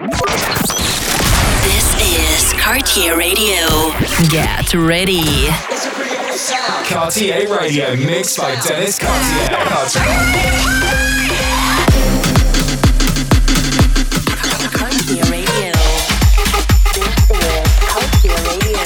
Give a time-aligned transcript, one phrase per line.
[0.00, 3.92] This is Cartier Radio.
[4.30, 5.48] Get ready.
[6.88, 9.58] Cartier Radio mixed by Dennis Cartier.
[14.72, 15.72] Cartier Radio.
[16.94, 18.80] This is Cartier Radio.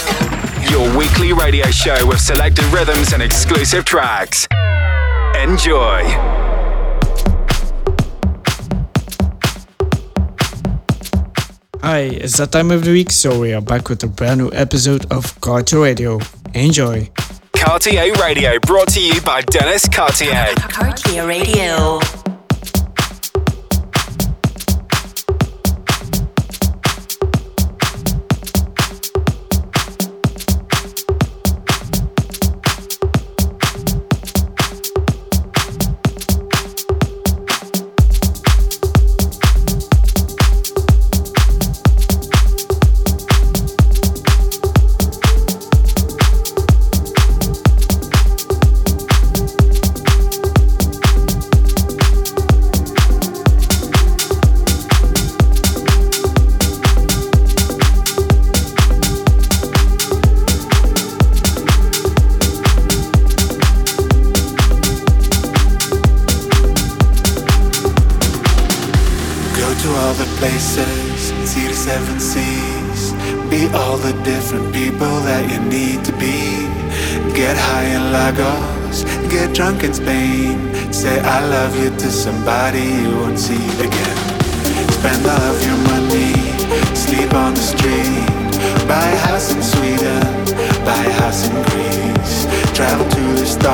[0.68, 4.48] Your weekly radio show with selected rhythms and exclusive tracks.
[5.40, 6.53] Enjoy.
[11.84, 14.50] Hi, it's that time of the week, so we are back with a brand new
[14.54, 16.18] episode of Cartier Radio.
[16.54, 17.10] Enjoy!
[17.54, 20.54] Cartier Radio brought to you by Dennis Cartier.
[20.56, 22.00] Cartier Radio.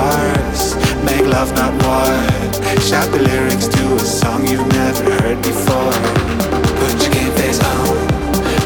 [0.01, 2.13] Stars, make love not war.
[2.81, 5.93] Shout the lyrics to a song you've never heard before.
[6.81, 7.97] Put your game face on,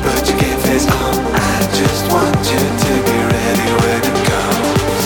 [0.06, 1.14] put your game face on.
[1.34, 5.04] I just want you to be ready when it comes.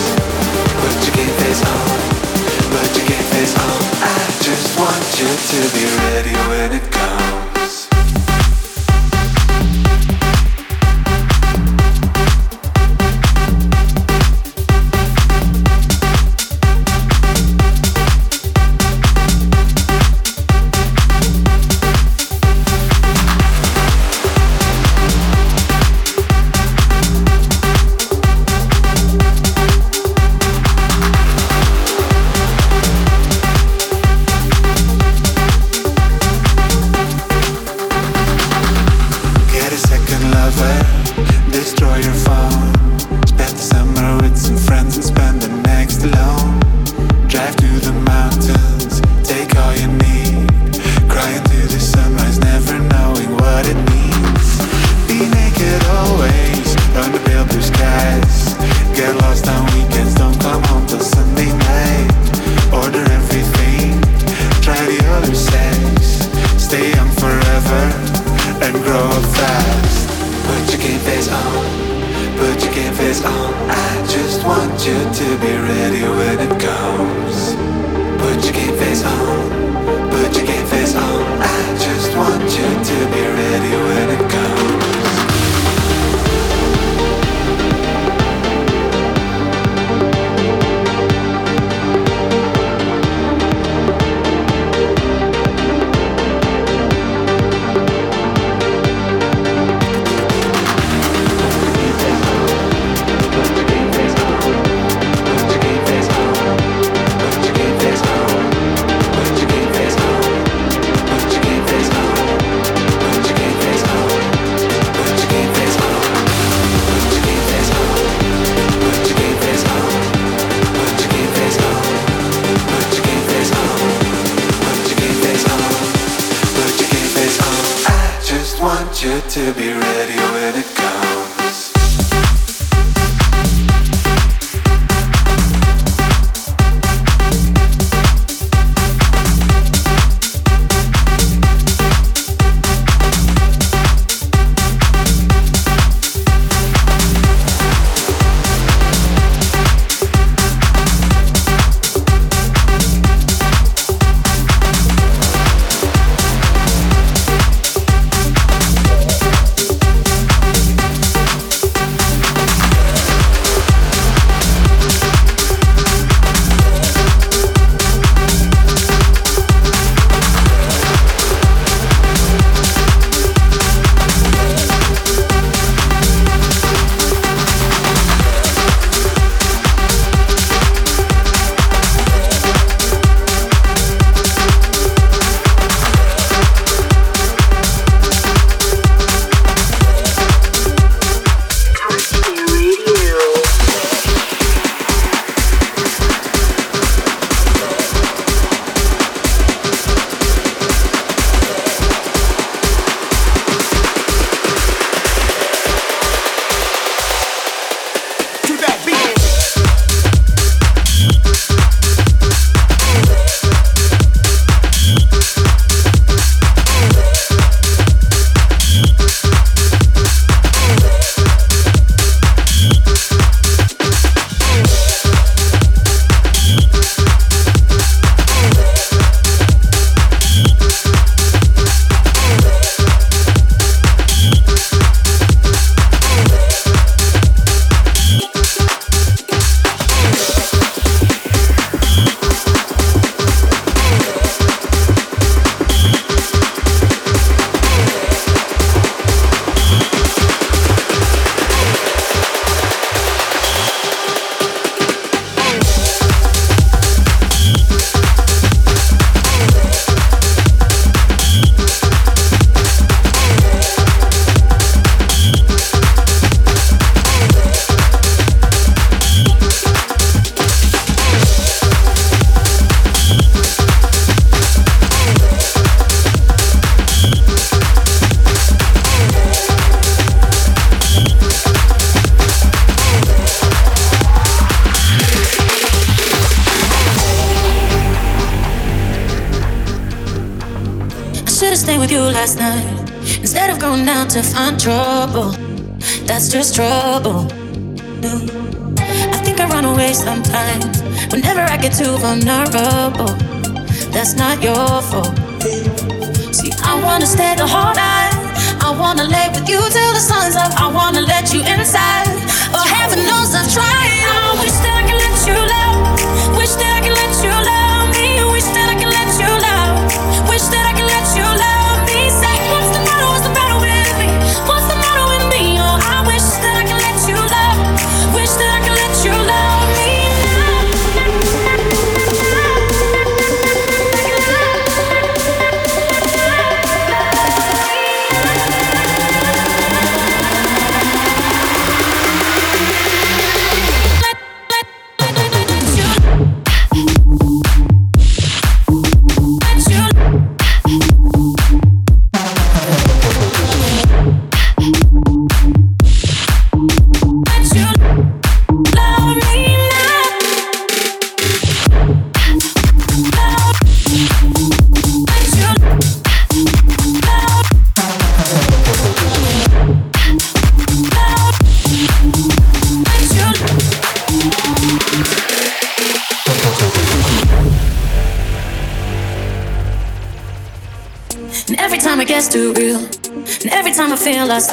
[0.82, 1.96] Put your game face on,
[2.72, 3.80] put your game face on.
[4.04, 6.07] I just want you to be ready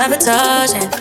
[0.06, 0.95] sabotaging.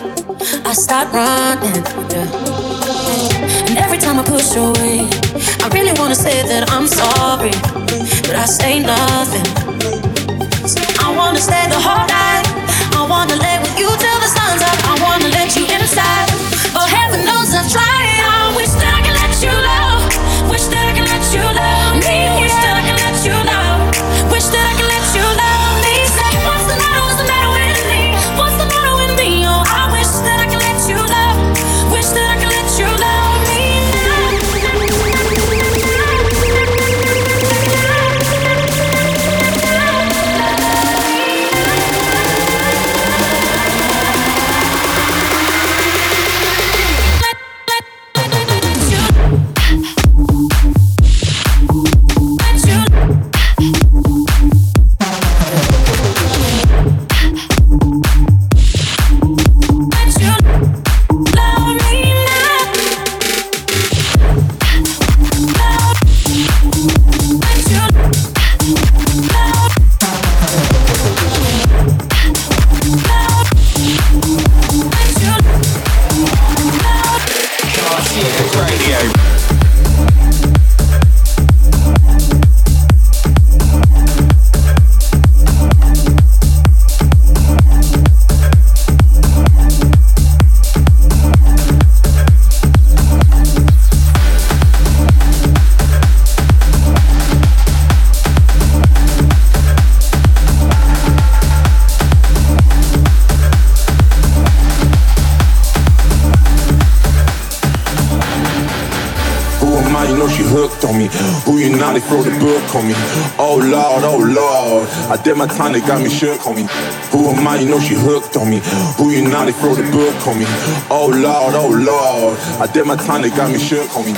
[111.95, 112.93] they throw the book on me.
[113.39, 114.83] Oh lord, oh lord.
[115.07, 116.67] I did my time, they got me shook on me.
[117.15, 117.55] Who am I?
[117.55, 118.59] You know she hooked on me.
[118.99, 119.45] Who you now?
[119.47, 120.45] They throw the book on me.
[120.91, 122.35] Oh lord, oh lord.
[122.59, 124.11] I did my time, they got me shook on me.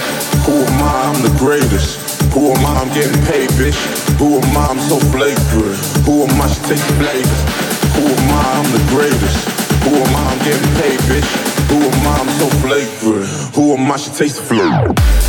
[0.50, 1.14] Who am I?
[1.14, 2.18] I'm the greatest.
[2.34, 2.82] Who am I?
[2.82, 3.78] I'm getting paid, bitch.
[4.18, 4.74] Who am I?
[4.74, 5.78] I'm so flavorous.
[6.02, 6.50] Who am I?
[6.50, 7.42] She takes flavors.
[7.94, 8.42] Who am I?
[8.58, 9.38] I'm the greatest.
[9.86, 10.34] Who am I?
[10.34, 11.30] I'm getting paid, bitch.
[11.70, 12.26] Who am I?
[12.26, 13.54] I'm so flavorous.
[13.54, 13.98] Who am I?
[13.98, 15.27] She taste the flavor.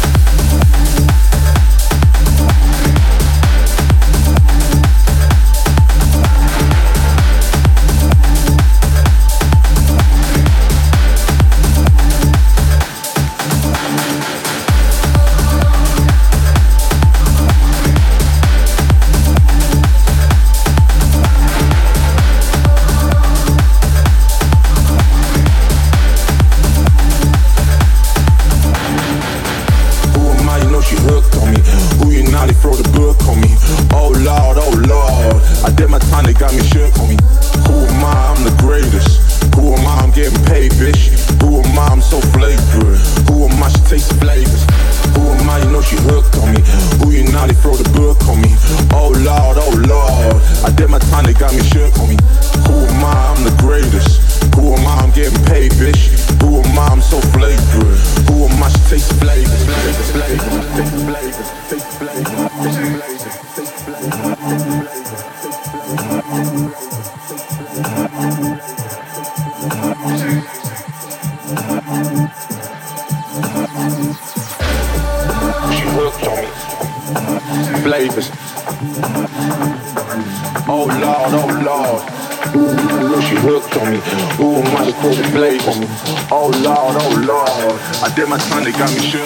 [88.29, 89.25] My time, they got me shook.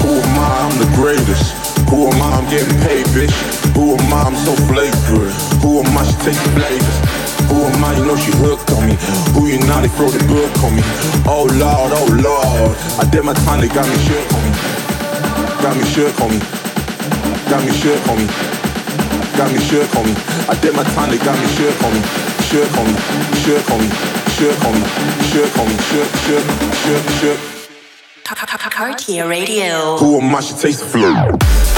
[0.00, 0.48] Who am I?
[0.64, 1.52] I'm the greatest.
[1.92, 2.40] Who am I?
[2.40, 3.36] I'm getting paid, bitch.
[3.76, 4.24] Who am I?
[4.24, 5.36] I'm so flagrant.
[5.60, 6.02] Who am I?
[6.08, 6.98] She take the flavors.
[7.52, 7.92] Who am I?
[8.00, 8.96] You know she hooked on me.
[9.36, 9.84] Who you now?
[9.84, 10.82] They throw the book on me.
[11.28, 12.72] Oh Lord, oh Lord.
[12.96, 14.52] I did my time, they got me shook on me.
[15.60, 16.40] Got me shook on me.
[17.52, 18.26] Got me shook on me.
[19.36, 20.14] Got me shook on me.
[20.48, 22.00] I did my time, they got me shook on me.
[22.48, 22.96] Shook on me.
[23.44, 23.88] Shook on me.
[24.32, 24.84] Shook on me.
[25.28, 25.76] Shook on me.
[25.92, 26.44] Shook, shook,
[26.88, 27.53] shook, shook.
[28.36, 29.96] Cartier Radio.
[29.98, 30.40] Who am I?
[30.40, 31.73] She taste the flow.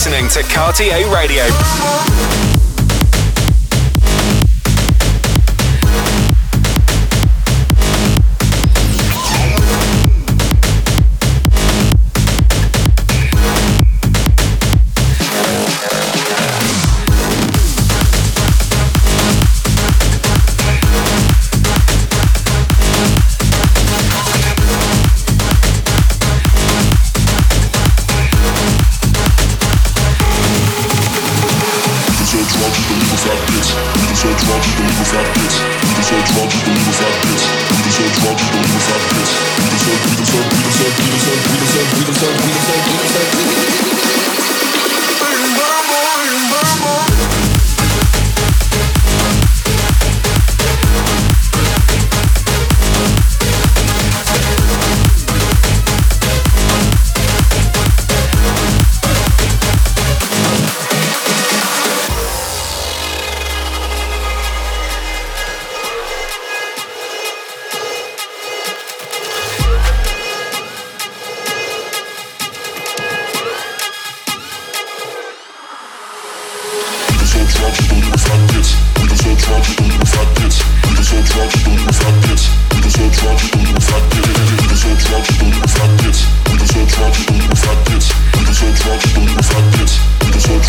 [0.00, 1.79] Listening to Cartier Radio.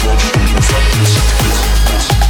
[0.01, 0.93] drugs, don't do fuck
[1.87, 2.20] this.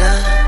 [0.00, 0.39] Track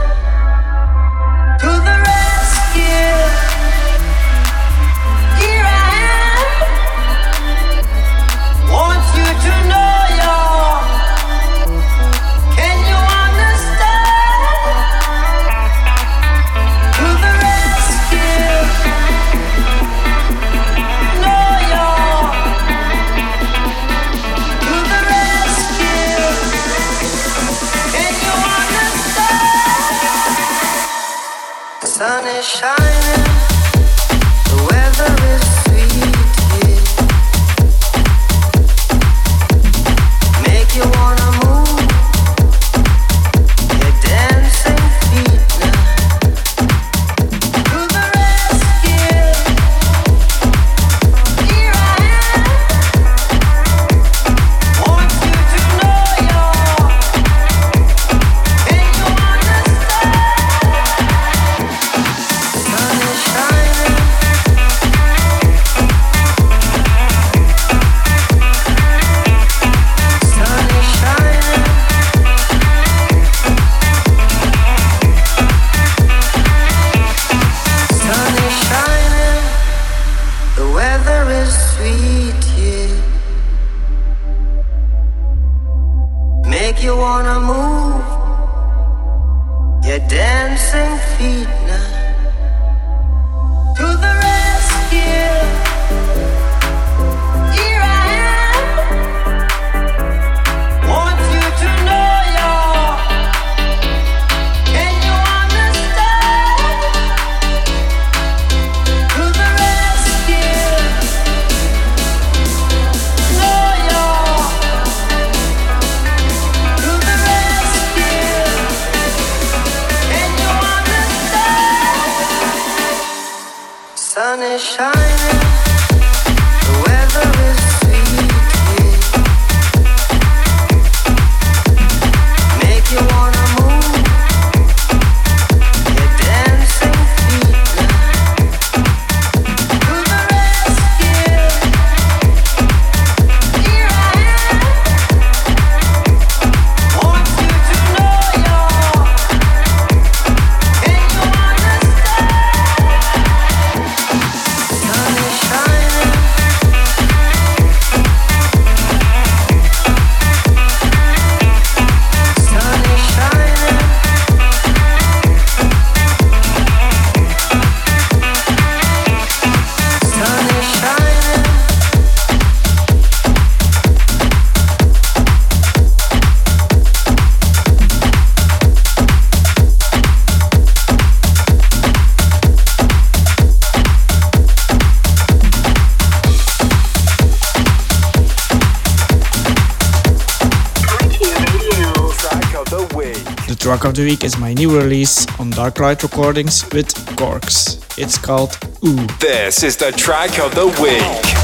[193.92, 197.78] of the week is my new release on Darklight Recordings with Gorks.
[197.98, 199.06] It's called Ooh.
[199.18, 201.02] This is the track of the week.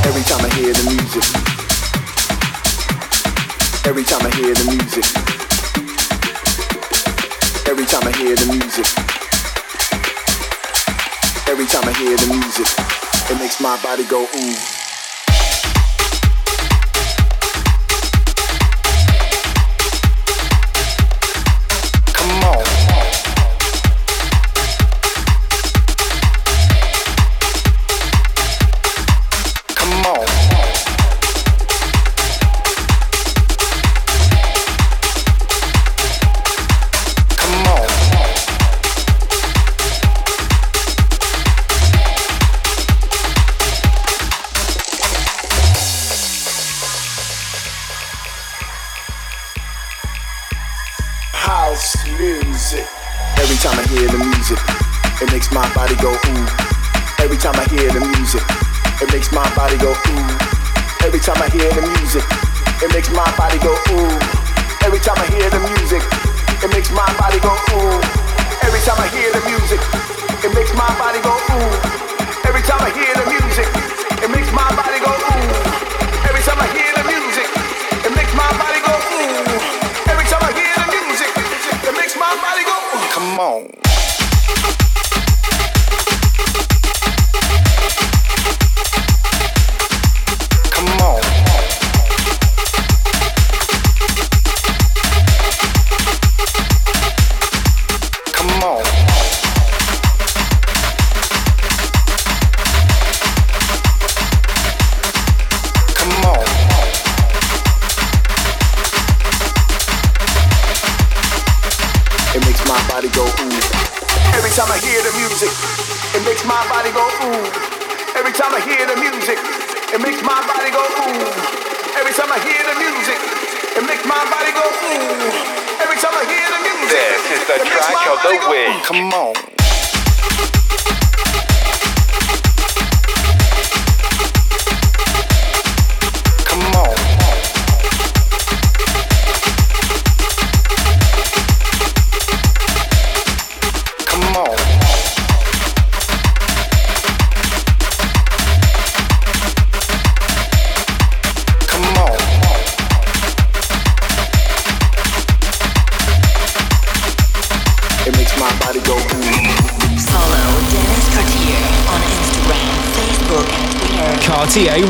[0.08, 1.24] Every time I hear the music,
[3.86, 5.04] every time I hear the music,
[7.68, 8.86] every time I hear the music,
[11.48, 12.68] every time I hear the music,
[13.30, 14.77] it makes my body go ooh.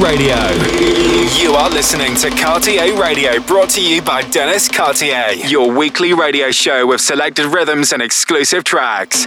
[0.09, 0.37] Radio.
[1.37, 6.51] You are listening to Cartier Radio, brought to you by Dennis Cartier, your weekly radio
[6.51, 9.27] show with selected rhythms and exclusive tracks.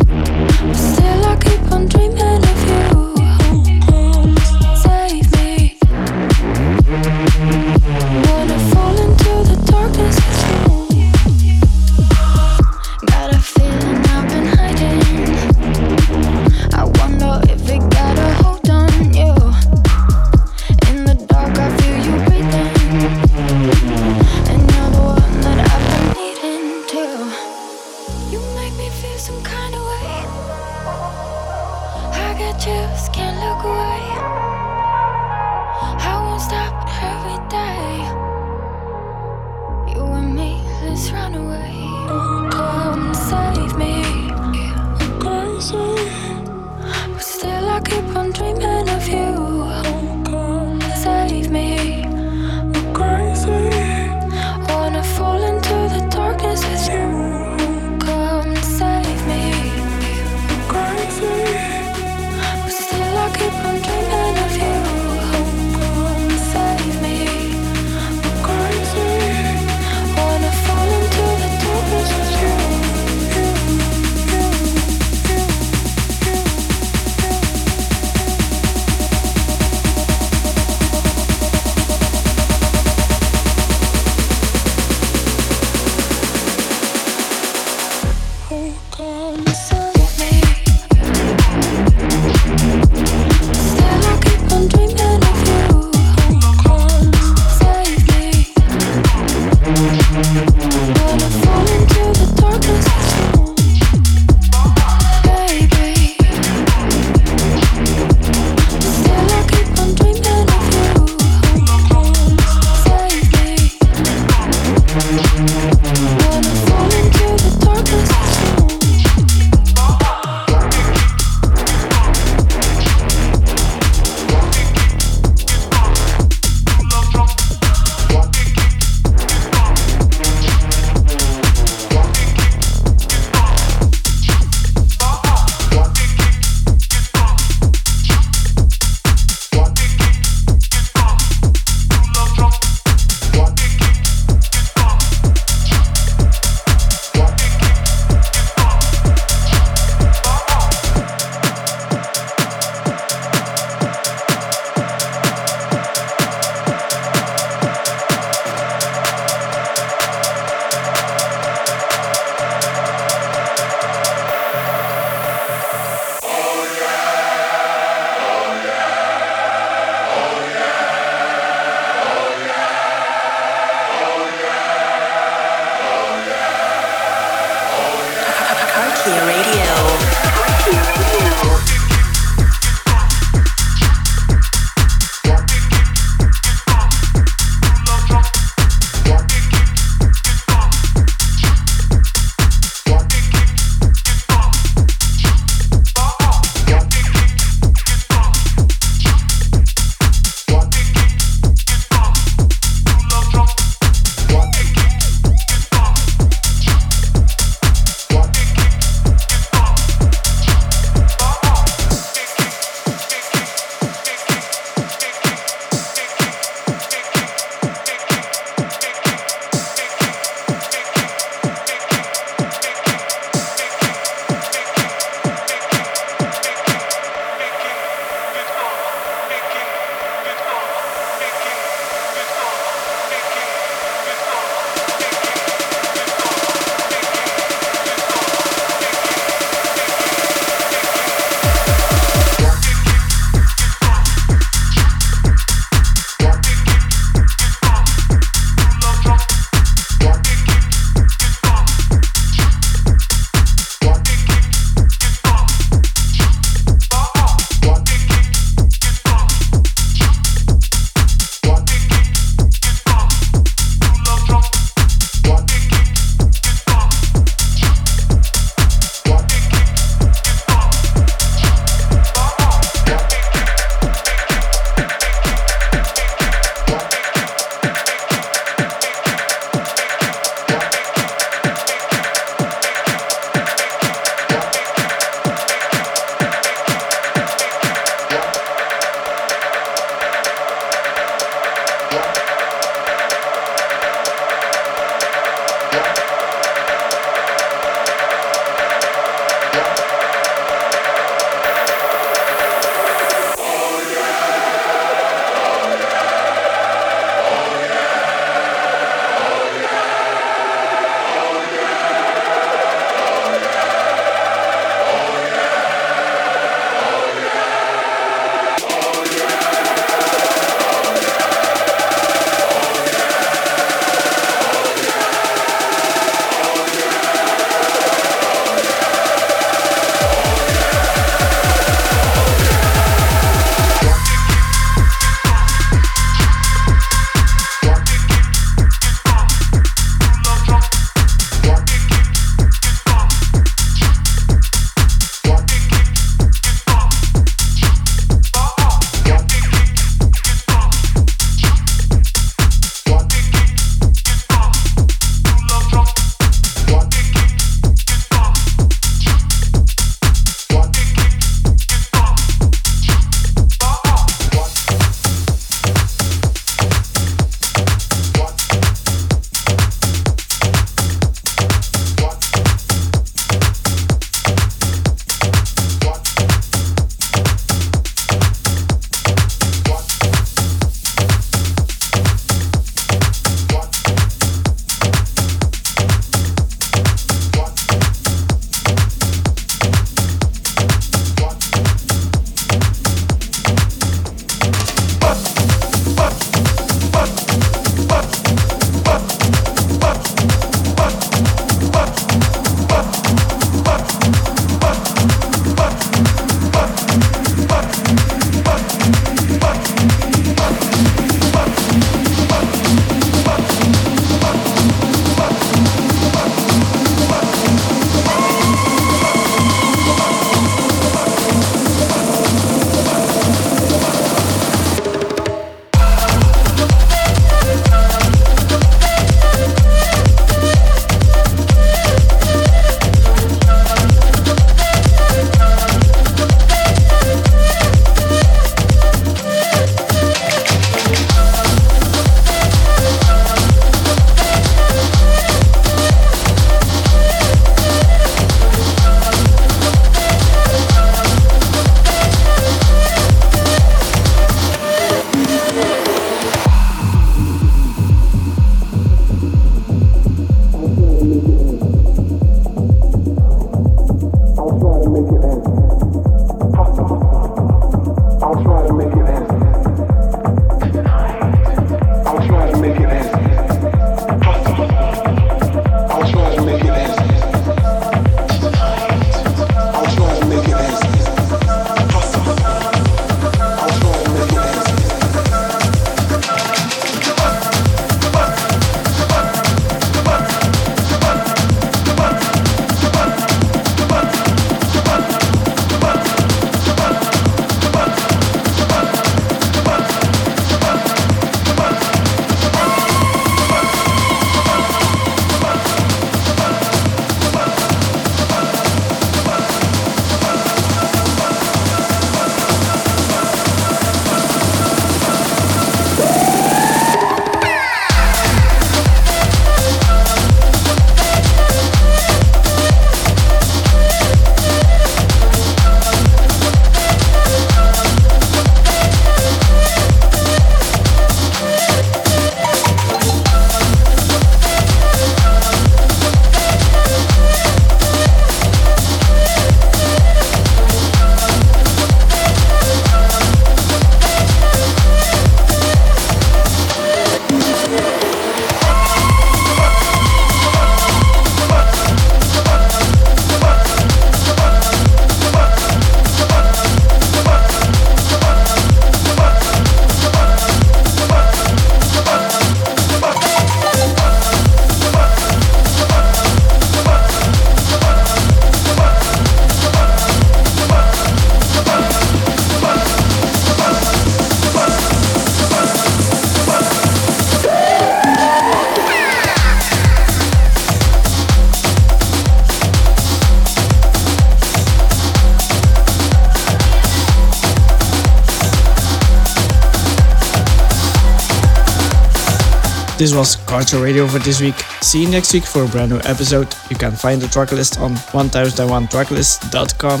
[593.00, 594.56] This was Cartier Radio for this week.
[594.82, 596.54] See you next week for a brand new episode.
[596.68, 600.00] You can find the tracklist on 1001tracklist.com.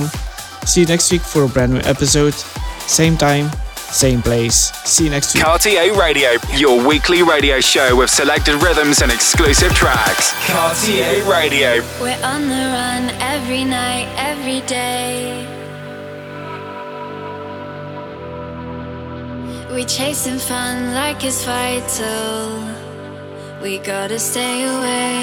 [0.66, 2.34] See you next week for a brand new episode.
[2.86, 4.70] Same time, same place.
[4.84, 5.44] See you next week.
[5.44, 10.34] Cartier Radio, your weekly radio show with selected rhythms and exclusive tracks.
[10.46, 11.80] Cartier Radio.
[12.02, 15.46] We're on the run every night, every day.
[19.74, 22.59] We chasing fun like it's vital.
[23.62, 25.19] We gotta stay awake